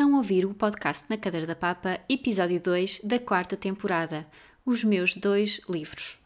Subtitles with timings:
[0.00, 4.26] Estão a ouvir o podcast Na Cadeira da Papa, episódio 2 da quarta temporada.
[4.64, 6.18] Os meus dois livros.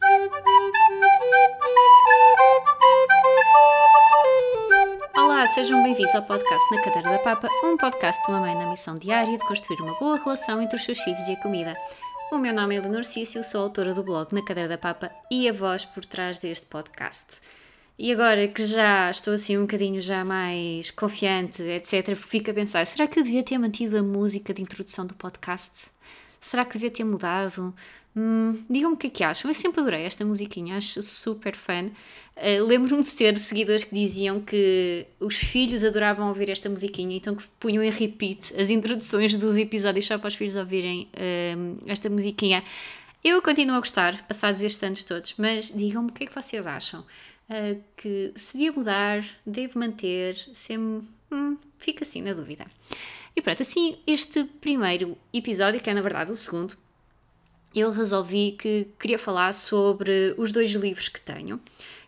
[5.17, 8.71] Olá, sejam bem-vindos ao podcast Na Cadeira da Papa, um podcast de uma mãe na
[8.71, 11.75] missão diária de construir uma boa relação entre os seus filhos e a comida.
[12.31, 15.49] O meu nome é Leonor Cício, sou autora do blog Na Cadeira da Papa e
[15.49, 17.41] a voz por trás deste podcast.
[17.97, 22.85] E agora que já estou assim um bocadinho já mais confiante, etc., fico a pensar:
[22.85, 25.89] será que eu devia ter mantido a música de introdução do podcast?
[26.41, 27.73] Será que devia ter mudado?
[28.15, 29.49] Hum, Digam-me o que é que acham.
[29.49, 31.85] Eu sempre adorei esta musiquinha, acho super fã.
[32.35, 37.33] Uh, Lembro-me de ter seguidores que diziam que os filhos adoravam ouvir esta musiquinha, então
[37.33, 42.09] que punham em repeat as introduções dos episódios só para os filhos ouvirem uh, esta
[42.09, 42.61] musiquinha.
[43.23, 46.67] Eu continuo a gostar, passados estes anos todos, mas digam-me o que é que vocês
[46.67, 47.03] acham
[47.49, 52.65] uh, que se devia mudar, devo manter, sempre hum, fica assim na dúvida.
[53.35, 56.77] E pronto, assim, este primeiro episódio, que é na verdade o segundo,
[57.75, 61.59] eu resolvi que queria falar sobre os dois livros que tenho.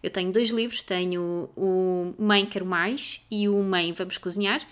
[0.02, 4.66] Eu tenho dois livros, tenho o Mãe Quero Mais e o Mãe Vamos Cozinhar.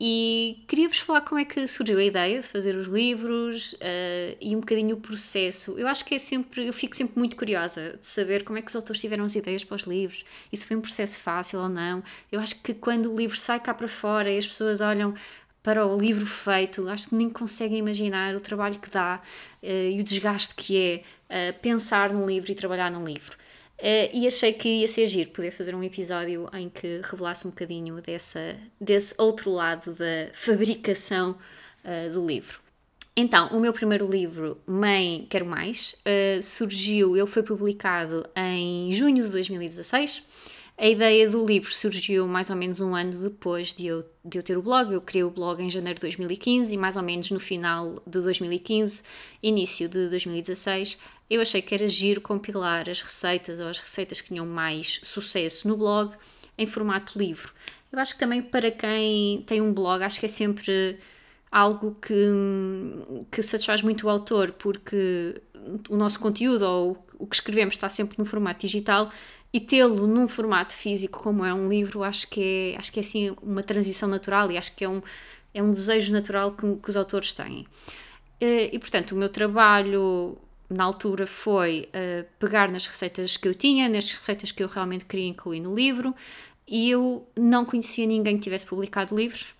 [0.00, 4.56] E queria-vos falar como é que surgiu a ideia de fazer os livros uh, e
[4.56, 5.78] um bocadinho o processo.
[5.78, 8.68] Eu acho que é sempre, eu fico sempre muito curiosa de saber como é que
[8.68, 11.68] os autores tiveram as ideias para os livros, e se foi um processo fácil ou
[11.68, 12.02] não.
[12.32, 15.14] Eu acho que quando o livro sai cá para fora e as pessoas olham
[15.62, 19.20] para o livro feito, acho que nem conseguem imaginar o trabalho que dá
[19.62, 23.36] uh, e o desgaste que é uh, pensar num livro e trabalhar num livro.
[23.82, 27.50] Uh, e achei que ia ser giro poder fazer um episódio em que revelasse um
[27.50, 31.36] bocadinho dessa, desse outro lado da fabricação
[31.84, 32.60] uh, do livro.
[33.16, 39.24] Então, o meu primeiro livro, Mãe Quero Mais, uh, surgiu, ele foi publicado em junho
[39.24, 40.22] de 2016.
[40.78, 44.42] A ideia do livro surgiu mais ou menos um ano depois de eu, de eu
[44.42, 44.92] ter o blog.
[44.92, 48.20] Eu criei o blog em janeiro de 2015 e mais ou menos no final de
[48.20, 49.02] 2015,
[49.42, 50.98] início de 2016,
[51.28, 55.68] eu achei que era giro compilar as receitas ou as receitas que tinham mais sucesso
[55.68, 56.14] no blog
[56.58, 57.52] em formato livro.
[57.90, 60.98] Eu acho que também para quem tem um blog, acho que é sempre
[61.50, 62.14] algo que,
[63.30, 65.40] que satisfaz muito o autor, porque
[65.88, 69.10] o nosso conteúdo ou que escrevemos está sempre no formato digital
[69.52, 73.02] e tê-lo num formato físico como é um livro, acho que é, acho que é
[73.02, 75.02] assim uma transição natural e acho que é um,
[75.52, 77.66] é um desejo natural que, que os autores têm.
[78.40, 80.38] E, e portanto, o meu trabalho
[80.68, 85.04] na altura foi uh, pegar nas receitas que eu tinha, nas receitas que eu realmente
[85.04, 86.14] queria incluir no livro,
[86.66, 89.54] e eu não conhecia ninguém que tivesse publicado livros.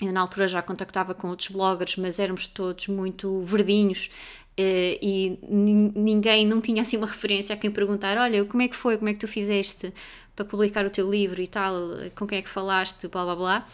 [0.00, 4.10] Eu, na altura, já contactava com outros bloggers, mas éramos todos muito verdinhos
[4.58, 8.76] uh, e ninguém, não tinha assim uma referência a quem perguntar: Olha, como é que
[8.76, 8.96] foi?
[8.96, 9.92] Como é que tu fizeste
[10.34, 11.74] para publicar o teu livro e tal?
[12.14, 13.08] Com quem é que falaste?
[13.08, 13.68] Blá blá blá.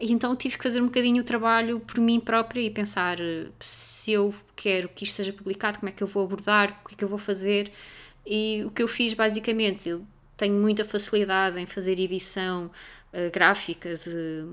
[0.00, 3.18] E então tive que fazer um bocadinho o trabalho por mim própria e pensar
[3.60, 6.94] se eu quero que isto seja publicado, como é que eu vou abordar, o que
[6.94, 7.72] é que eu vou fazer.
[8.26, 10.04] E o que eu fiz basicamente, eu
[10.36, 12.70] tenho muita facilidade em fazer edição
[13.12, 14.44] uh, gráfica de,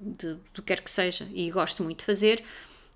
[0.00, 2.42] de, do que quer que seja e gosto muito de fazer.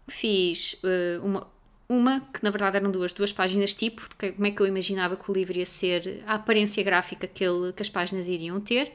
[0.09, 1.47] Fiz uh, uma,
[1.88, 5.16] uma que na verdade eram duas, duas páginas tipo, de como é que eu imaginava
[5.16, 8.92] que o livro ia ser, a aparência gráfica que, ele, que as páginas iriam ter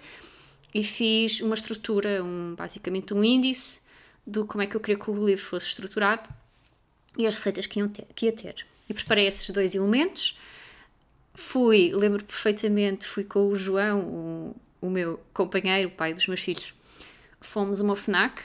[0.74, 3.81] e fiz uma estrutura, um, basicamente um índice
[4.25, 6.29] do como é que eu queria que o livro fosse estruturado
[7.18, 8.66] e as receitas que, ter, que ia ter.
[8.90, 10.38] E preparei esses dois elementos.
[11.34, 16.41] Fui, lembro perfeitamente, fui com o João, o, o meu companheiro, o pai dos meus
[16.41, 16.73] filhos.
[17.40, 18.41] Fomos a uma FNAC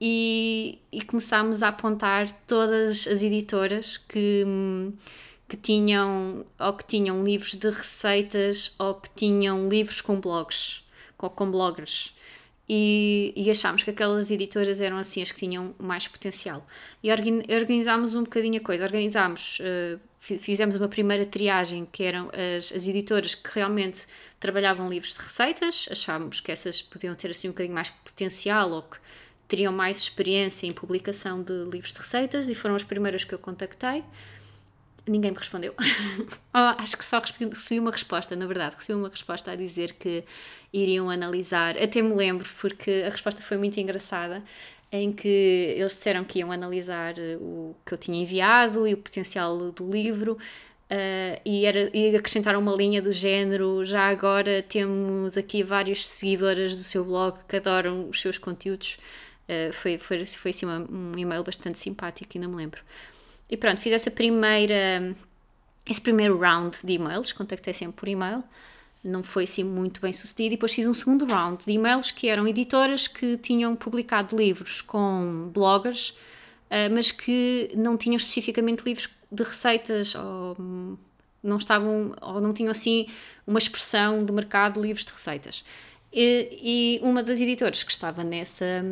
[0.00, 4.44] e, e começámos a apontar todas as editoras que,
[5.48, 10.86] que tinham ou que tinham livros de receitas ou que tinham livros com blogs
[11.16, 12.14] com, com bloggers.
[12.68, 16.66] E, e, achámos que aquelas editoras eram assim as que tinham mais potencial.
[17.02, 17.10] E
[17.54, 18.82] organizámos um bocadinho a coisa.
[18.82, 24.06] Organizámos, uh, fizemos uma primeira triagem que eram as, as editoras que realmente
[24.40, 25.88] trabalhavam livros de receitas.
[25.90, 28.98] Achámos que essas podiam ter assim um bocadinho mais potencial ou que
[29.48, 33.38] teriam mais experiência em publicação de livros de receitas e foram as primeiras que eu
[33.38, 34.02] contactei
[35.08, 35.74] ninguém me respondeu.
[36.52, 40.24] oh, acho que só recebi uma resposta, na verdade, recebi uma resposta a dizer que
[40.72, 41.76] iriam analisar.
[41.78, 44.42] Até me lembro, porque a resposta foi muito engraçada,
[44.90, 45.28] em que
[45.76, 49.90] eles disseram que iam analisar eh, o que eu tinha enviado e o potencial do
[49.90, 50.38] livro.
[50.88, 53.84] Uh, e, era, e acrescentaram uma linha do género.
[53.84, 58.96] Já agora temos aqui várias seguidoras do seu blog que adoram os seus conteúdos.
[59.48, 62.80] Uh, foi, foi, foi assim um e-mail bastante simpático, ainda me lembro.
[63.48, 65.14] E pronto, fiz essa primeira,
[65.88, 68.42] esse primeiro round de e-mails, contactei sempre por e-mail.
[69.04, 70.54] não foi assim muito bem sucedido.
[70.54, 74.82] E depois fiz um segundo round de e-mails que eram editoras que tinham publicado livros
[74.82, 80.56] com bloggers, uh, mas que não tinham especificamente livros de receitas ou
[81.42, 83.06] não estavam ou não tinham assim
[83.46, 85.64] uma expressão de mercado livros de receitas.
[86.18, 88.82] E, e uma das editoras que estava nessa,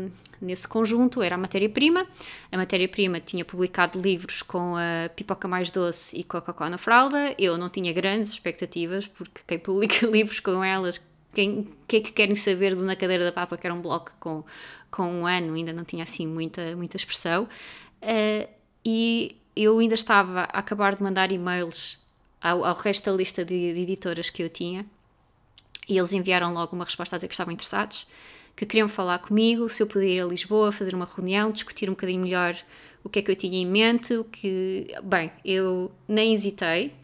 [0.43, 2.07] nesse conjunto era a Matéria-Prima.
[2.53, 7.35] A Matéria-Prima tinha publicado livros com a Pipoca Mais Doce e Coca-Cola na Fralda.
[7.39, 11.01] Eu não tinha grandes expectativas, porque quem publica livros com elas,
[11.33, 14.13] quem que é que querem saber do Na Cadeira da Papa, que era um bloco
[14.21, 14.45] com,
[14.91, 17.49] com um ano, ainda não tinha assim muita, muita expressão.
[18.03, 18.47] Uh,
[18.85, 21.99] e eu ainda estava a acabar de mandar e-mails
[22.39, 24.85] ao, ao resto da lista de, de editoras que eu tinha
[25.89, 28.07] e eles enviaram logo uma resposta a dizer que estavam interessados,
[28.57, 31.93] que queriam falar comigo, se eu podia ir a Lisboa, fazer uma reunião, discutir um
[31.93, 32.57] bocadinho melhor
[33.03, 34.87] o que é que eu tinha em mente, o que...
[35.03, 36.95] Bem, eu nem hesitei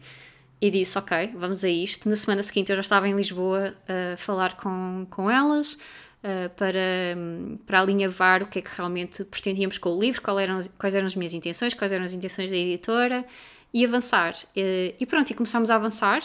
[0.59, 2.09] e disse, ok, vamos a isto.
[2.09, 7.17] Na semana seguinte eu já estava em Lisboa a falar com, com elas, uh, para,
[7.65, 11.05] para alinhavar o que é que realmente pretendíamos com o livro, qual eram, quais eram
[11.05, 13.25] as minhas intenções, quais eram as intenções da editora
[13.73, 14.33] e avançar.
[14.55, 16.21] Uh, e pronto, e começámos a avançar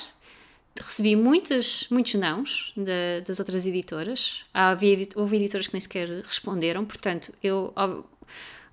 [0.79, 4.45] recebi muitas, muitos nãos de, das outras editoras.
[4.53, 7.73] Havia, houve editoras que nem sequer responderam, portanto, eu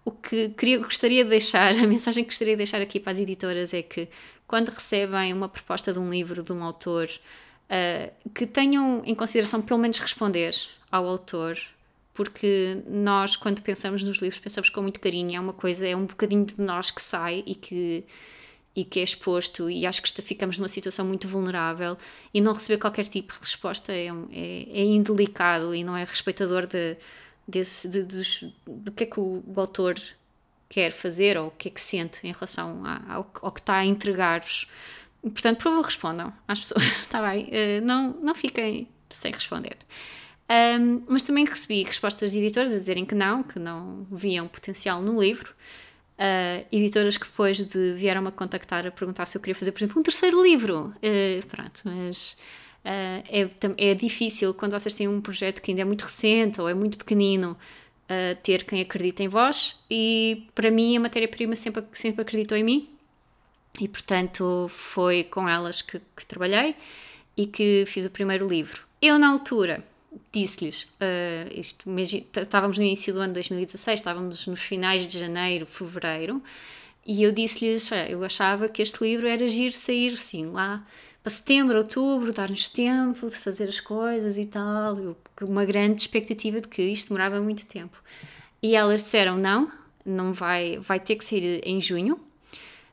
[0.05, 3.19] o que queria, gostaria de deixar, a mensagem que gostaria de deixar aqui para as
[3.19, 4.07] editoras é que
[4.45, 9.61] quando recebem uma proposta de um livro de um autor, uh, que tenham em consideração
[9.61, 10.55] pelo menos responder
[10.91, 11.57] ao autor,
[12.13, 16.05] porque nós, quando pensamos nos livros, pensamos com muito carinho, é uma coisa, é um
[16.05, 18.05] bocadinho de nós que sai e que
[18.75, 21.97] e que é exposto, e acho que ficamos numa situação muito vulnerável,
[22.33, 26.65] e não receber qualquer tipo de resposta é, é, é indelicado e não é respeitador
[26.65, 26.97] de,
[27.47, 29.95] desse, de, de, do que é que o, o, autor
[30.67, 33.75] quer fazer ou o que é que sente em relação a, ao, ao, que está
[33.75, 34.67] a entregar-vos.
[35.21, 37.45] Portanto, por favor, respondam às pessoas, está bem?
[37.45, 39.77] Uh, não, não fiquem sem responder.
[40.49, 45.01] Um, mas também recebi respostas de editores a dizerem que não, que não viam potencial
[45.01, 45.53] no livro
[46.23, 49.79] uh, editoras que depois de vieram-me a contactar a perguntar se eu queria fazer, por
[49.79, 50.93] exemplo, um terceiro livro.
[50.97, 52.37] Uh, pronto, mas
[52.85, 56.69] uh, é, é difícil quando vocês têm um projeto que ainda é muito recente ou
[56.69, 57.57] é muito pequenino.
[58.43, 62.89] ter quem acredita em vós e para mim a matéria-prima sempre, sempre acreditou em mim
[63.79, 66.75] e portanto foi com elas que, que trabalhei
[67.35, 68.83] e que fiz o primeiro livro.
[69.01, 69.83] Eu na altura
[70.31, 71.89] disse-lhes, uh, isto,
[72.39, 76.41] estávamos no início do ano 2016, estávamos nos finais de janeiro, fevereiro,
[77.05, 80.85] e eu disse-lhes, eu achava que este livro era giro sair, sim, lá
[81.23, 86.59] para setembro, outubro, dar-nos tempo de fazer as coisas e tal, eu, uma grande expectativa
[86.59, 87.97] de que isto demorava muito tempo.
[88.61, 89.71] E elas disseram, não,
[90.05, 92.19] não vai, vai ter que sair em junho,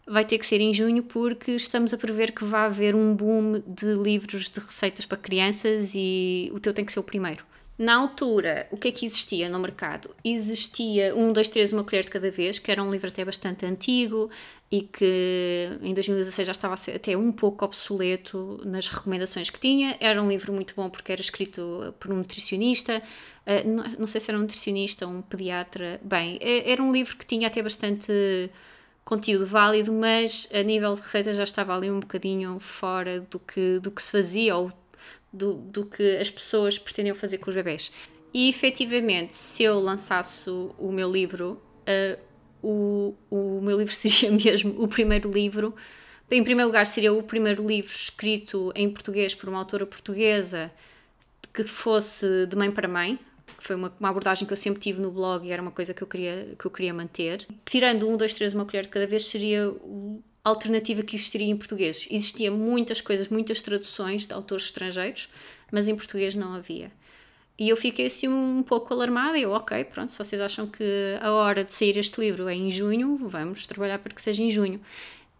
[0.06, 3.62] vai ter que ser em junho porque estamos a prever que vai haver um boom
[3.66, 7.44] de livros de receitas para crianças e o teu tem que ser o primeiro.
[7.80, 10.14] Na altura, o que é que existia no mercado?
[10.22, 13.64] Existia um, dois, três, uma colher de cada vez, que era um livro até bastante
[13.64, 14.28] antigo
[14.70, 19.96] e que em 2016 já estava até um pouco obsoleto nas recomendações que tinha.
[19.98, 23.02] Era um livro muito bom porque era escrito por um nutricionista,
[23.46, 25.98] uh, não sei se era um nutricionista ou um pediatra.
[26.04, 28.12] Bem, é, era um livro que tinha até bastante
[29.10, 33.80] conteúdo válido, mas a nível de receita já estava ali um bocadinho fora do que,
[33.80, 34.72] do que se fazia ou
[35.32, 37.90] do, do que as pessoas pretendiam fazer com os bebés.
[38.32, 42.20] E efetivamente, se eu lançasse o, meu livro, uh,
[42.62, 45.74] o, o meu livro seria mesmo o primeiro livro.
[46.30, 50.70] Em primeiro lugar, seria o primeiro livro escrito em português por uma autora portuguesa
[51.52, 53.18] que fosse de mãe para mãe,
[53.56, 55.94] que foi uma, uma, abordagem que eu sempre tive no blog e era uma coisa
[55.94, 57.46] que eu queria, que eu queria manter.
[57.64, 59.72] Tirando um, dois, três, uma colher de cada vez, seria
[60.44, 62.06] a alternativa que existiria em português.
[62.10, 65.28] Existia muitas coisas, muitas traduções de autores estrangeiros,
[65.70, 66.90] mas em português não havia.
[67.58, 69.38] E eu fiquei assim um pouco alarmada.
[69.38, 72.70] Eu, ok, pronto, se vocês acham que a hora de sair este livro é em
[72.70, 74.80] junho, vamos trabalhar para que seja em junho.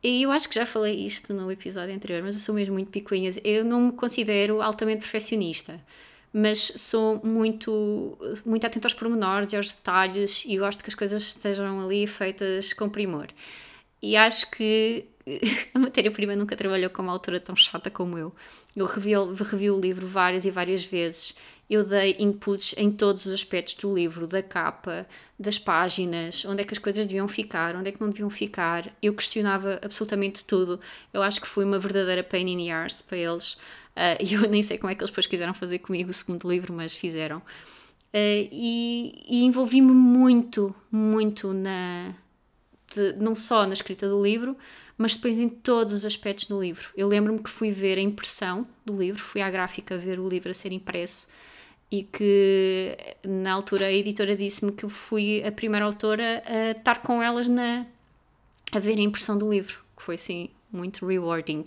[0.02, 2.90] E eu acho que já falei isto no episódio anterior, mas eu sou mesmo muito
[2.90, 3.31] picuinha.
[3.43, 5.81] Eu não me considero altamente perfeccionista
[6.32, 11.22] mas sou muito, muito atenta aos pormenores e aos detalhes e gosto que as coisas
[11.25, 13.28] estejam ali feitas com primor.
[14.02, 15.06] E acho que
[15.75, 18.34] a matéria-prima nunca trabalhou com uma autora tão chata como eu.
[18.75, 19.12] Eu revi,
[19.44, 21.34] revi o livro várias e várias vezes.
[21.68, 25.06] Eu dei inputs em todos os aspectos do livro, da capa,
[25.38, 28.92] das páginas, onde é que as coisas deviam ficar, onde é que não deviam ficar.
[29.00, 30.80] Eu questionava absolutamente tudo.
[31.12, 33.56] Eu acho que fui uma verdadeira pain in the arse para eles.
[34.00, 36.73] Uh, eu nem sei como é que eles depois quiseram fazer comigo o segundo livro,
[36.73, 37.38] mas fizeram.
[37.38, 42.14] Uh, e, e envolvi-me muito, muito na.
[42.95, 44.57] de, não só na escrita do livro,
[44.97, 46.88] mas depois em todos os aspectos do livro.
[46.97, 50.50] Eu lembro-me que fui ver a impressão do livro, fui à gráfica ver o livro
[50.50, 51.28] a ser impresso
[51.90, 57.02] e que na altura a editora disse-me que eu fui a primeira autora a estar
[57.02, 57.85] com elas na,
[58.73, 61.64] a ver a impressão do livro, que foi assim muito rewarding.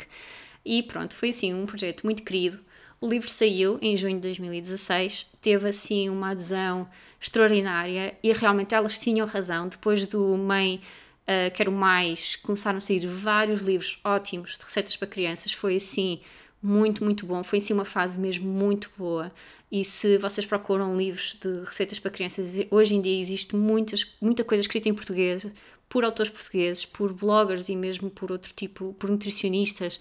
[0.65, 2.60] E pronto, foi assim um projeto muito querido.
[3.01, 6.88] O livro saiu em junho de 2016, teve assim uma adesão
[7.20, 9.67] extraordinária e realmente elas tinham razão.
[9.67, 10.82] Depois do Mãe
[11.24, 15.51] uh, Quero Mais, começaram a sair vários livros ótimos de receitas para crianças.
[15.51, 16.22] Foi assim
[16.62, 17.43] muito, muito bom.
[17.43, 19.34] Foi assim uma fase mesmo muito boa.
[19.70, 24.46] E se vocês procuram livros de receitas para crianças, hoje em dia existe muitas, muita
[24.46, 25.46] coisa escrita em português,
[25.89, 30.00] por autores portugueses, por bloggers e mesmo por outro tipo, por nutricionistas,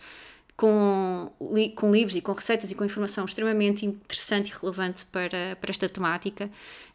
[0.63, 1.29] com,
[1.75, 5.89] com livros e com receitas e com informação extremamente interessante e relevante para, para esta
[5.89, 6.49] temática.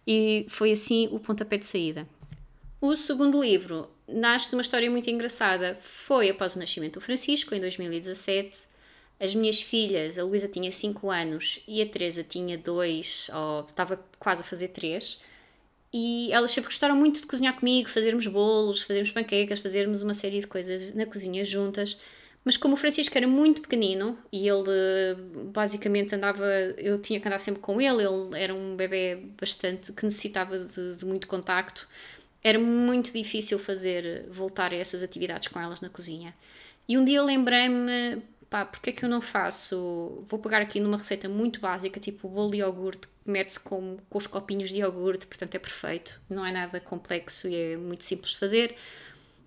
[0.07, 2.07] E foi assim o pontapé de saída.
[2.79, 5.77] O segundo livro nasce de uma história muito engraçada.
[5.81, 8.67] Foi após o nascimento do Francisco, em 2017
[9.19, 13.99] as minhas filhas, a Luísa tinha 5 anos e a Teresa tinha 2, ou estava
[14.19, 15.19] quase a fazer 3,
[15.91, 20.39] e elas sempre gostaram muito de cozinhar comigo, fazermos bolos, fazermos panquecas, fazermos uma série
[20.39, 21.97] de coisas na cozinha juntas.
[22.47, 25.15] Mas como o Francisco era muito pequenino e ele
[25.51, 26.45] basicamente andava,
[26.77, 30.95] eu tinha que andar sempre com ele, ele era um bebê bastante que necessitava de,
[30.95, 31.85] de muito contacto,
[32.41, 36.33] era muito difícil fazer voltar a essas atividades com elas na cozinha.
[36.87, 40.23] E um dia lembrei-me, pá, porque é que eu não faço?
[40.29, 44.25] Vou pegar aqui numa receita muito básica, tipo bolo de iogurte, mete-se com, com os
[44.25, 48.37] copinhos de iogurte, portanto é perfeito, não é nada complexo e é muito simples de
[48.37, 48.73] fazer.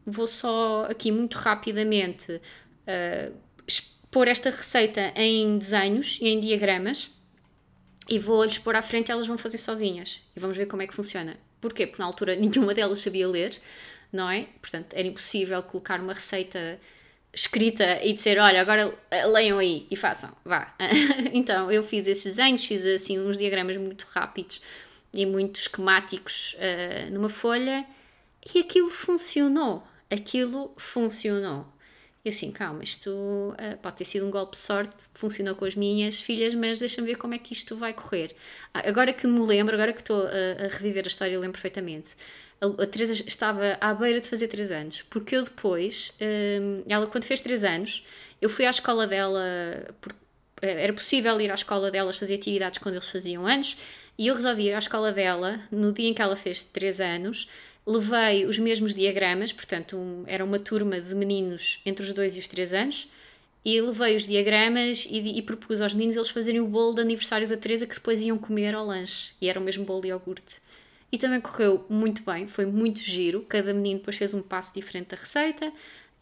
[0.04, 2.42] Vou só aqui muito rapidamente
[2.86, 3.34] uh,
[3.66, 7.10] expor esta receita em desenhos e em diagramas
[8.08, 10.86] e vou-lhes pôr à frente e elas vão fazer sozinhas e vamos ver como é
[10.86, 11.36] que funciona.
[11.60, 11.86] Porquê?
[11.86, 13.56] Porque na altura nenhuma delas sabia ler,
[14.12, 14.48] não é?
[14.60, 16.80] Portanto, era impossível colocar uma receita
[17.32, 20.74] escrita e dizer, olha, agora eh, leiam aí e façam, vá.
[21.32, 24.60] então, eu fiz esses desenhos, fiz assim uns diagramas muito rápidos
[25.12, 27.86] e muito esquemáticos uh, numa folha
[28.54, 29.86] e aquilo funcionou.
[30.10, 31.66] Aquilo funcionou.
[32.24, 35.74] E assim, calma, isto uh, pode ter sido um golpe de sorte, funcionou com as
[35.74, 38.36] minhas filhas, mas deixa-me ver como é que isto vai correr.
[38.74, 41.54] Ah, agora que me lembro, agora que estou a, a reviver a história, eu lembro
[41.54, 42.14] perfeitamente
[42.60, 47.24] a, Teresa estava à beira de fazer 3 anos, porque eu depois, um, ela quando
[47.24, 48.04] fez 3 anos,
[48.40, 49.42] eu fui à escola dela,
[50.00, 50.18] porque
[50.62, 53.76] eh, era possível ir à escola delas fazer atividades quando eles faziam anos,
[54.18, 57.48] e eu resolvi ir à escola dela no dia em que ela fez 3 anos,
[57.90, 62.38] levei os mesmos diagramas, portanto um, era uma turma de meninos entre os 2 e
[62.38, 63.08] os 3 anos,
[63.64, 67.46] e levei os diagramas e, e, propus aos meninos eles fazerem o bolo de aniversário
[67.46, 70.60] da Teresa que depois iam comer ao lanche, e era o mesmo bolo de iogurte
[71.12, 73.44] e também correu muito bem, foi muito giro.
[73.48, 75.72] Cada menino depois fez um passo diferente da receita.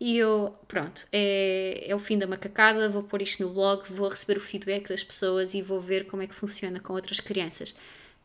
[0.01, 4.09] E eu, pronto, é, é o fim da macacada, vou pôr isto no blog, vou
[4.09, 7.75] receber o feedback das pessoas e vou ver como é que funciona com outras crianças.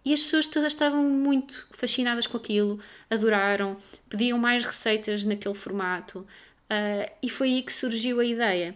[0.05, 2.79] E as pessoas todas estavam muito fascinadas com aquilo,
[3.09, 3.77] adoraram,
[4.09, 8.75] pediam mais receitas naquele formato uh, e foi aí que surgiu a ideia.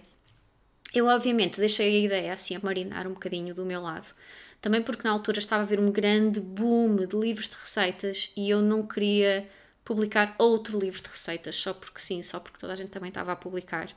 [0.93, 4.13] Eu, obviamente, deixei a ideia assim a marinar um bocadinho do meu lado,
[4.61, 8.49] também porque na altura estava a haver um grande boom de livros de receitas e
[8.49, 9.47] eu não queria
[9.83, 13.33] publicar outro livro de receitas só porque sim, só porque toda a gente também estava
[13.33, 13.89] a publicar.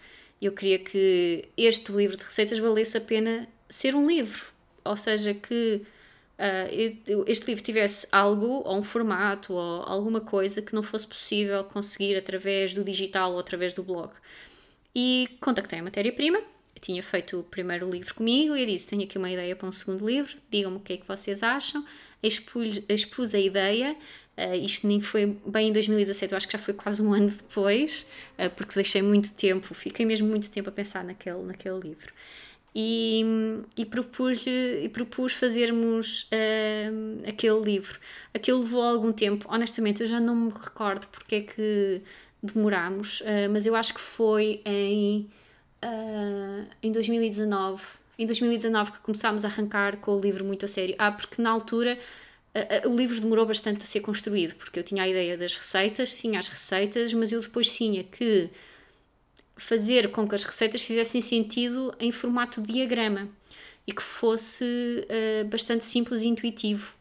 [0.43, 4.47] Eu queria que este livro de receitas valesse a pena ser um livro,
[4.85, 5.83] ou seja, que
[6.41, 11.63] uh, este livro tivesse algo, ou um formato, ou alguma coisa que não fosse possível
[11.65, 14.11] conseguir através do digital ou através do blog.
[14.95, 16.41] E contactei a matéria-prima,
[16.81, 19.73] tinha feito o primeiro livro comigo e eu disse: Tenho aqui uma ideia para um
[19.73, 21.85] segundo livro, digam-me o que é que vocês acham.
[22.23, 23.97] Expus, expus a ideia,
[24.37, 27.29] uh, isto nem foi bem em 2017, eu acho que já foi quase um ano
[27.29, 28.07] depois,
[28.39, 32.13] uh, porque deixei muito tempo, fiquei mesmo muito tempo a pensar naquele, naquele livro.
[32.75, 33.25] E,
[33.77, 37.99] e, propus, e propus fazermos uh, aquele livro.
[38.33, 42.03] Aquilo levou algum tempo, honestamente, eu já não me recordo porque é que
[42.43, 45.29] demorámos, mas eu acho que foi em
[45.85, 47.83] uh, em 2019.
[48.19, 50.95] Em 2019 que começámos a arrancar com o livro muito a sério.
[50.99, 51.99] Ah, porque na altura
[52.55, 55.57] uh, uh, o livro demorou bastante a ser construído, porque eu tinha a ideia das
[55.57, 58.51] receitas, tinha as receitas, mas eu depois tinha que
[59.61, 63.29] fazer com que as receitas fizessem sentido em formato diagrama
[63.87, 64.65] e que fosse
[65.49, 66.95] bastante simples e intuitivo.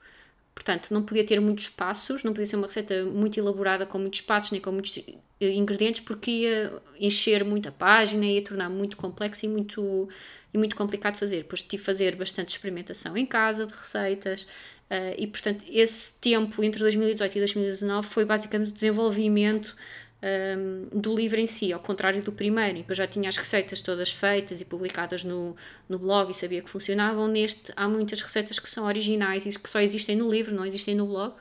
[0.59, 4.19] Portanto, não podia ter muitos passos, não podia ser uma receita muito elaborada com muitos
[4.19, 4.97] passos nem com muitos
[5.39, 10.09] eh, ingredientes, porque ia encher muito a página, ia tornar muito complexo e muito,
[10.53, 11.37] e muito complicado de fazer.
[11.43, 14.43] Depois tive de fazer bastante experimentação em casa de receitas.
[14.91, 19.77] Uh, e portanto, esse tempo entre 2018 e 2019 foi basicamente o desenvolvimento
[20.21, 23.37] um, do livro em si, ao contrário do primeiro, em que eu já tinha as
[23.37, 25.55] receitas todas feitas e publicadas no,
[25.87, 27.27] no blog e sabia que funcionavam.
[27.27, 30.95] Neste, há muitas receitas que são originais e que só existem no livro, não existem
[30.95, 31.37] no blog, uh,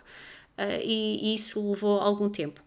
[0.82, 2.62] e, e, isso levou algum tempo.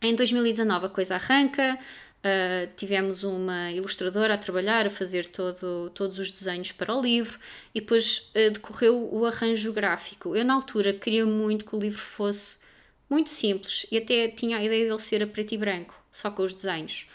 [0.00, 6.20] Em 2019 a coisa arranca, uh, tivemos uma ilustradora a trabalhar, a fazer todo, todos
[6.20, 7.36] os desenhos para o livro,
[7.74, 10.36] e depois uh, decorreu o arranjo gráfico.
[10.36, 12.64] Eu, na altura, queria muito que o livro fosse
[13.08, 16.42] muito simples e até tinha a ideia dele ser a preto e branco, só com
[16.42, 17.06] os desenhos.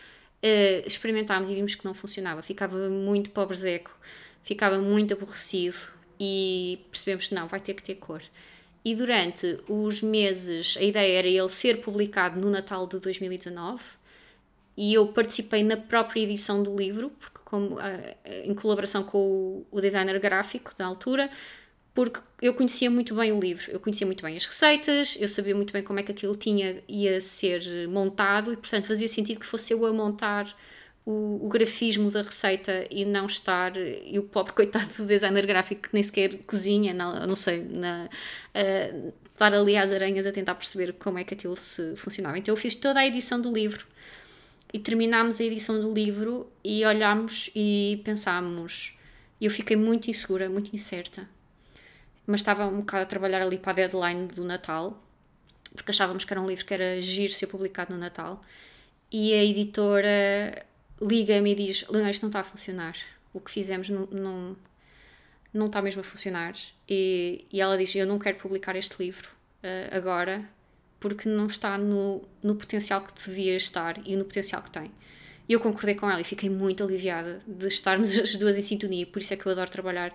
[0.44, 3.96] Uh, experimentámos e vimos que não funcionava, ficava muito pobrezeco,
[4.44, 5.78] ficava muito aborrecido
[6.20, 8.22] e percebemos que não, vai ter que ter cor.
[8.84, 13.84] E durante os meses, a ideia era ele ser publicado no Natal de 2019
[14.76, 17.80] e eu participei na própria edição do livro, porque como, uh,
[18.26, 21.30] em colaboração com o, o designer gráfico da altura,
[21.94, 25.56] porque eu conhecia muito bem o livro, eu conhecia muito bem as receitas, eu sabia
[25.56, 29.46] muito bem como é que aquilo tinha ia ser montado e portanto fazia sentido que
[29.46, 30.56] fosse eu a montar
[31.06, 35.84] o, o grafismo da receita e não estar e o pobre coitado do designer gráfico
[35.84, 40.56] que nem sequer cozinha, não, não sei, na, uh, estar ali às aranhas a tentar
[40.56, 42.38] perceber como é que aquilo se funcionava.
[42.38, 43.86] Então eu fiz toda a edição do livro
[44.74, 48.98] e terminámos a edição do livro e olhámos e pensámos.
[49.42, 51.28] E eu fiquei muito insegura, muito incerta
[52.32, 55.02] mas estava um bocado a trabalhar ali para a deadline do Natal,
[55.76, 58.42] porque achávamos que era um livro que era giro ser publicado no Natal.
[59.12, 60.66] E a editora
[61.02, 62.96] liga-me e diz: Leonor, isto não está a funcionar.
[63.34, 64.58] O que fizemos não, não,
[65.54, 66.54] não está mesmo a funcionar.
[66.88, 69.30] E, e ela diz: Eu não quero publicar este livro
[69.64, 70.48] uh, agora
[71.00, 74.92] porque não está no, no potencial que devia estar e no potencial que tem.
[75.50, 79.06] E eu concordei com ela e fiquei muito aliviada de estarmos as duas em sintonia.
[79.06, 80.14] Por isso é que eu adoro trabalhar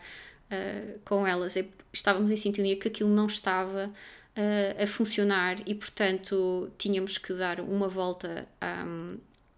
[0.50, 1.56] uh, com elas.
[1.56, 7.32] É, estávamos em sintonia que aquilo não estava uh, a funcionar e, portanto, tínhamos que
[7.32, 8.46] dar uma volta
[8.86, 9.16] um,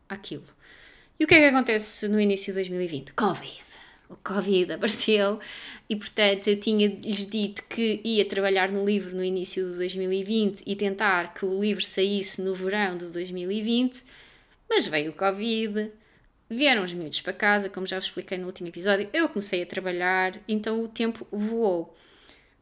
[0.09, 0.47] àquilo.
[1.19, 3.13] E o que é que acontece no início de 2020?
[3.15, 3.69] Covid.
[4.09, 5.39] O Covid apareceu
[5.89, 10.77] e, portanto, eu tinha-lhes dito que ia trabalhar no livro no início de 2020 e
[10.77, 14.03] tentar que o livro saísse no verão de 2020,
[14.71, 15.91] mas veio o Covid,
[16.51, 19.67] Vieram os miúdos para casa, como já vos expliquei no último episódio, eu comecei a
[19.67, 21.95] trabalhar, então o tempo voou.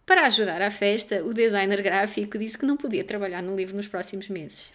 [0.04, 3.86] Para ajudar à festa, o designer gráfico disse que não podia trabalhar no livro nos
[3.86, 4.72] próximos meses.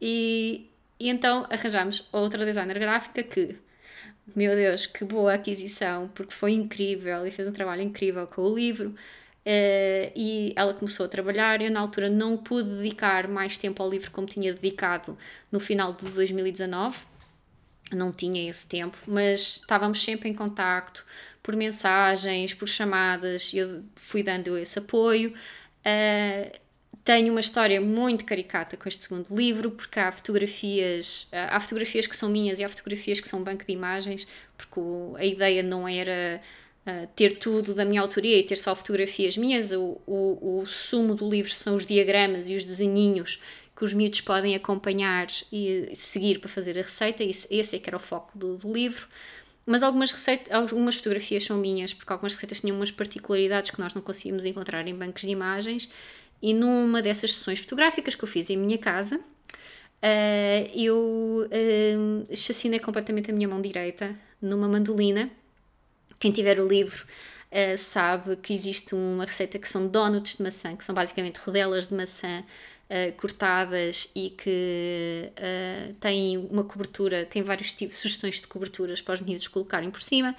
[0.00, 3.56] E, e então arranjámos outra designer gráfica que,
[4.34, 8.54] meu Deus, que boa aquisição, porque foi incrível e fez um trabalho incrível com o
[8.54, 8.94] livro.
[9.40, 11.62] Uh, e ela começou a trabalhar.
[11.62, 15.16] Eu, na altura, não pude dedicar mais tempo ao livro como tinha dedicado
[15.50, 17.09] no final de 2019
[17.92, 21.04] não tinha esse tempo, mas estávamos sempre em contacto
[21.42, 25.32] por mensagens, por chamadas, eu fui dando esse apoio.
[25.80, 26.58] Uh,
[27.02, 32.16] tenho uma história muito caricata com este segundo livro, porque há fotografias, há fotografias que
[32.16, 34.26] são minhas e há fotografias que são banco de imagens,
[34.56, 36.40] porque o, a ideia não era
[36.86, 41.14] uh, ter tudo da minha autoria e ter só fotografias minhas, o, o, o sumo
[41.14, 43.40] do livro são os diagramas e os desenhinhos
[43.80, 47.96] que os miúdos podem acompanhar e seguir para fazer a receita, esse, é que era
[47.96, 49.08] o foco do, do livro.
[49.64, 53.94] Mas algumas, receitas, algumas fotografias são minhas, porque algumas receitas tinham umas particularidades que nós
[53.94, 55.88] não conseguimos encontrar em bancos de imagens.
[56.42, 62.80] E numa dessas sessões fotográficas que eu fiz em minha casa, uh, eu uh, chacinei
[62.80, 65.30] completamente a minha mão direita numa mandolina.
[66.18, 67.02] Quem tiver o livro
[67.50, 71.88] uh, sabe que existe uma receita que são donuts de maçã, que são basicamente rodelas
[71.88, 72.44] de maçã
[72.90, 79.14] uh, cortadas e que uh, têm uma cobertura, tem vários tipos, sugestões de coberturas para
[79.14, 80.34] os miúdos colocarem por cima.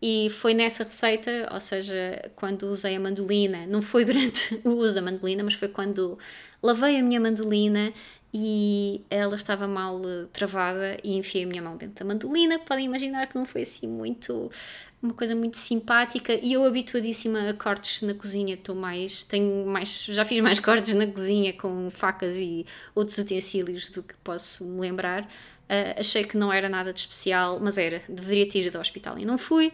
[0.00, 4.94] E foi nessa receita, ou seja, quando usei a mandolina, não foi durante o uso
[4.94, 6.16] da mandolina, mas foi quando
[6.62, 7.92] lavei a minha mandolina
[8.32, 10.00] e ela estava mal
[10.32, 12.58] travada e enfiei a minha mão dentro da mandolina.
[12.60, 14.50] Podem imaginar que não foi assim muito
[15.00, 20.04] uma coisa muito simpática e eu habituadíssima a cortes na cozinha, estou mais, tenho mais,
[20.04, 24.80] já fiz mais cortes na cozinha com facas e outros utensílios do que posso me
[24.80, 25.22] lembrar.
[25.22, 29.18] Uh, achei que não era nada de especial, mas era, deveria ter ido ao hospital
[29.18, 29.72] e não fui.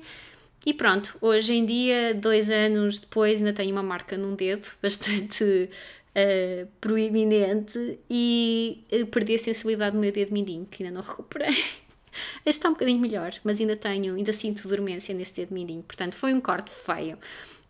[0.67, 5.45] E pronto, hoje em dia, dois anos depois, ainda tenho uma marca num dedo, bastante
[5.45, 11.55] uh, proeminente, e uh, perdi a sensibilidade no meu dedo mindinho, que ainda não recuperei.
[12.45, 15.83] Está um bocadinho melhor, mas ainda tenho, ainda sinto dormência nesse dedo mindinho.
[15.83, 17.19] Portanto, foi um corte feio.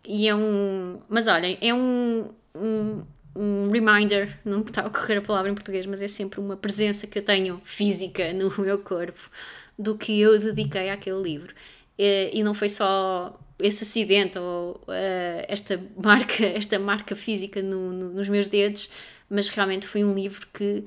[0.03, 0.99] E é um.
[1.09, 3.03] Mas olhem, é um, um,
[3.35, 7.07] um reminder, não está a ocorrer a palavra em português, mas é sempre uma presença
[7.07, 9.29] que eu tenho física no meu corpo
[9.77, 11.53] do que eu dediquei àquele livro.
[11.97, 18.09] E, não foi só esse acidente ou uh, esta marca, esta marca física no, no,
[18.13, 18.89] nos meus dedos,
[19.29, 20.83] mas realmente foi um livro que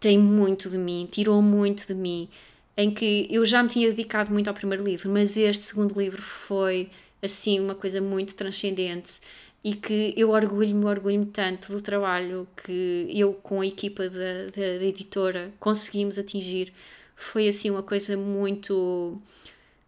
[0.00, 2.28] tem muito de mim, tirou muito de mim,
[2.76, 6.20] em que eu já me tinha dedicado muito ao primeiro livro, mas este segundo livro
[6.20, 6.90] foi
[7.22, 9.20] assim uma coisa muito transcendente
[9.64, 14.78] e que eu orgulho-me, orgulho-me tanto do trabalho que eu com a equipa da, da,
[14.78, 16.72] da, editora conseguimos atingir.
[17.16, 19.20] Foi assim uma coisa muito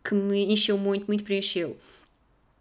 [0.03, 1.77] que me encheu muito, muito preencheu.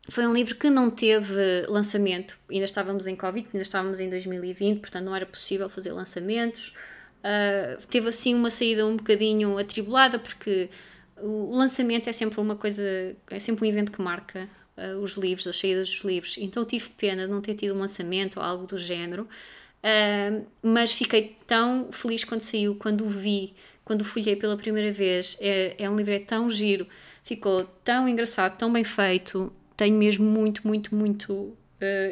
[0.10, 4.80] Foi um livro que não teve lançamento, ainda estávamos em Covid, ainda estávamos em 2020,
[4.80, 6.74] portanto não era possível fazer lançamentos.
[7.18, 10.70] Uh, teve assim uma saída um bocadinho atribulada, porque
[11.18, 12.84] o lançamento é sempre uma coisa,
[13.30, 16.38] é sempre um evento que marca uh, os livros, as saídas dos livros.
[16.38, 20.92] Então tive pena de não ter tido um lançamento ou algo do género, uh, mas
[20.92, 23.54] fiquei tão feliz quando saiu, quando o vi,
[23.84, 25.38] quando o folhei pela primeira vez.
[25.40, 26.88] É, é um livro é tão giro,
[27.24, 29.52] ficou tão engraçado, tão bem feito.
[29.76, 31.56] Tenho mesmo muito, muito, muito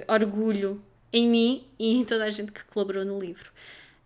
[0.07, 0.79] orgulho
[1.11, 3.49] em mim e em toda a gente que colaborou no livro.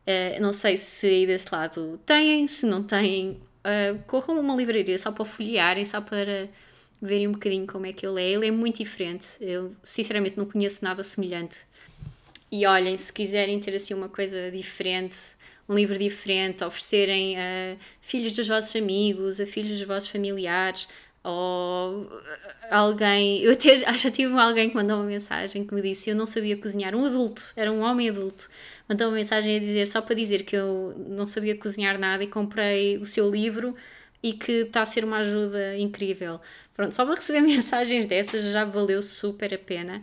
[0.10, 4.98] Uh, não sei se aí desse lado têm, se não têm, uh, corram uma livraria
[4.98, 6.50] só para folhearem, só para
[7.00, 8.30] verem um bocadinho como é que ele é.
[8.32, 9.38] Ele é muito diferente.
[9.40, 11.60] Eu, sinceramente, não conheço nada semelhante.
[12.52, 15.18] E olhem, se quiserem ter assim uma coisa diferente,
[15.68, 20.88] um livro diferente, oferecerem a filhos dos vossos amigos, a filhos dos vossos familiares,
[21.24, 22.10] ou
[22.70, 23.42] alguém.
[23.42, 26.58] Eu até já tive alguém que mandou uma mensagem que me disse: Eu não sabia
[26.58, 26.96] cozinhar.
[26.96, 28.50] Um adulto, era um homem adulto,
[28.88, 32.28] mandou uma mensagem a dizer, só para dizer que eu não sabia cozinhar nada e
[32.28, 33.76] comprei o seu livro
[34.22, 36.40] e que está a ser uma ajuda incrível.
[36.74, 40.02] Pronto, só para receber mensagens dessas já valeu super a pena.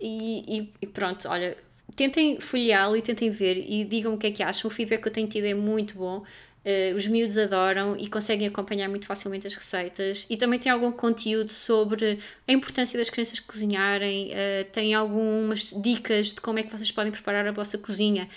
[0.00, 1.56] E, e, e pronto, olha,
[1.94, 4.70] tentem folheá-lo e tentem ver e digam o que é que acham.
[4.70, 6.24] O feedback que eu tenho tido é muito bom.
[6.66, 10.26] Uh, os miúdos adoram e conseguem acompanhar muito facilmente as receitas.
[10.28, 16.28] E também tem algum conteúdo sobre a importância das crianças cozinharem, uh, tem algumas dicas
[16.28, 18.28] de como é que vocês podem preparar a vossa cozinha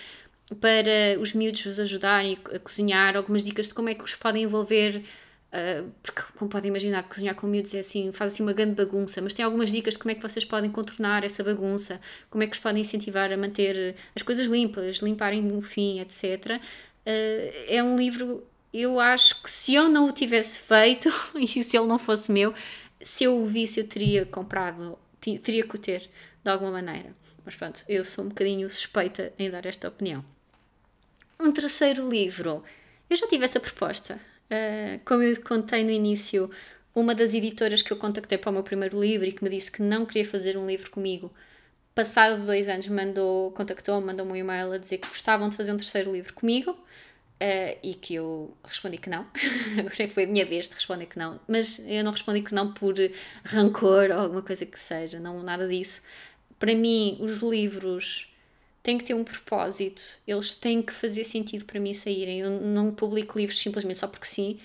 [0.56, 4.44] para os miúdos vos ajudarem a cozinhar, algumas dicas de como é que os podem
[4.44, 5.04] envolver.
[5.52, 9.20] Uh, porque, como podem imaginar, cozinhar com miúdos é assim, faz assim uma grande bagunça,
[9.20, 12.48] mas tem algumas dicas de como é que vocês podem contornar essa bagunça, como é
[12.48, 16.62] que os podem incentivar a manter as coisas limpas, limparem no fim, etc.
[17.10, 21.76] Uh, é um livro, eu acho que se eu não o tivesse feito e se
[21.76, 22.54] ele não fosse meu,
[23.02, 26.08] se eu o visse, eu teria comprado, teria que o ter
[26.44, 27.16] de alguma maneira.
[27.44, 30.24] Mas pronto, eu sou um bocadinho suspeita em dar esta opinião.
[31.40, 32.64] Um terceiro livro.
[33.10, 34.20] Eu já tive essa proposta.
[34.52, 36.52] Uh, como eu contei no início,
[36.94, 39.72] uma das editoras que eu contactei para o meu primeiro livro e que me disse
[39.72, 41.34] que não queria fazer um livro comigo,
[42.00, 45.78] passado dois anos, mandou, contactou-me, mandou-me um e-mail a dizer que gostavam de fazer um
[45.78, 46.72] terceiro livro comigo.
[46.72, 49.26] Uh, e que eu respondi que não.
[49.80, 51.40] Agora foi a minha vez de responder que não.
[51.46, 52.96] Mas eu não respondi que não por
[53.44, 56.02] rancor ou alguma coisa que seja, não nada disso.
[56.58, 58.34] Para mim, os livros
[58.84, 62.40] têm que ter um propósito, eles têm que fazer sentido para mim saírem.
[62.40, 64.60] Eu não publico livros simplesmente só porque sim.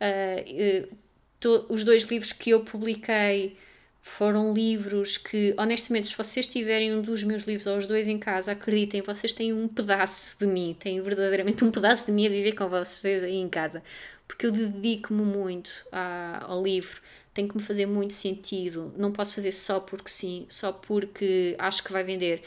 [0.00, 0.96] Uh,
[1.38, 3.56] to, os dois livros que eu publiquei
[4.02, 8.18] foram livros que, honestamente, se vocês tiverem um dos meus livros ou os dois em
[8.18, 12.28] casa, acreditem, vocês têm um pedaço de mim, têm verdadeiramente um pedaço de mim a
[12.28, 13.80] viver com vocês aí em casa,
[14.26, 17.00] porque eu dedico-me muito a, ao livro,
[17.32, 21.84] tem que me fazer muito sentido, não posso fazer só porque sim, só porque acho
[21.84, 22.42] que vai vender.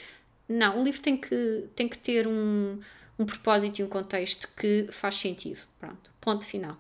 [0.50, 2.80] Não, o livro tem que, tem que ter um,
[3.18, 5.62] um propósito e um contexto que faz sentido.
[5.80, 6.78] Pronto, ponto final.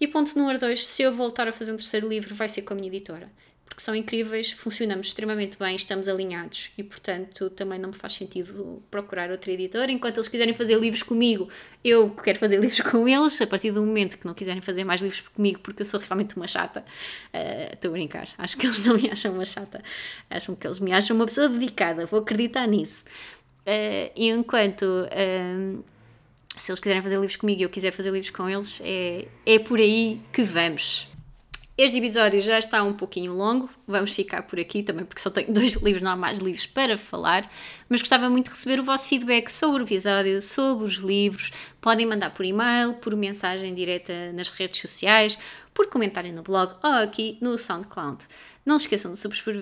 [0.00, 2.72] E ponto número dois, se eu voltar a fazer um terceiro livro, vai ser com
[2.72, 3.28] a minha editora
[3.72, 8.82] porque são incríveis, funcionamos extremamente bem, estamos alinhados e, portanto, também não me faz sentido
[8.90, 9.90] procurar outra editora.
[9.90, 11.48] Enquanto eles quiserem fazer livros comigo,
[11.82, 13.40] eu quero fazer livros com eles.
[13.40, 16.36] A partir do momento que não quiserem fazer mais livros comigo, porque eu sou realmente
[16.36, 18.28] uma chata, uh, estou a brincar.
[18.36, 19.82] Acho que eles não me acham uma chata,
[20.28, 23.06] acham que eles me acham uma pessoa dedicada, vou acreditar nisso.
[23.66, 24.82] Uh, e enquanto.
[24.82, 25.82] Uh,
[26.58, 29.58] se eles quiserem fazer livros comigo e eu quiser fazer livros com eles, é, é
[29.58, 31.10] por aí que vamos.
[31.84, 35.50] Este episódio já está um pouquinho longo, vamos ficar por aqui também porque só tenho
[35.52, 37.50] dois livros, não há mais livros para falar,
[37.88, 41.50] mas gostava muito de receber o vosso feedback sobre o episódio, sobre os livros.
[41.80, 45.36] Podem mandar por e-mail, por mensagem direta nas redes sociais,
[45.74, 48.28] por comentário no blog ou aqui no SoundCloud.
[48.64, 49.18] Não se esqueçam de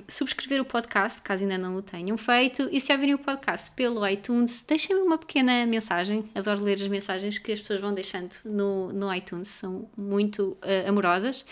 [0.06, 4.06] subscrever o podcast, caso ainda não o tenham feito, e se ouvirem o podcast pelo
[4.06, 6.22] iTunes, deixem-me uma pequena mensagem.
[6.35, 10.87] Adoro ler as mensagens que as pessoas vão deixando no, no iTunes, são muito uh,
[10.87, 11.46] amorosas.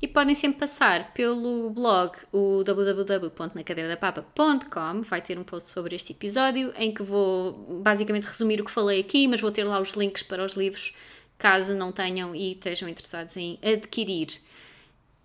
[0.00, 6.70] E podem sempre passar pelo blog, o www.nacadeiradapapa.com, vai ter um post sobre este episódio,
[6.76, 10.22] em que vou basicamente resumir o que falei aqui, mas vou ter lá os links
[10.22, 10.94] para os livros,
[11.38, 14.28] caso não tenham e estejam interessados em adquirir.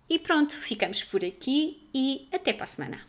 [0.09, 3.01] E pronto, ficamos por aqui e até para a semana.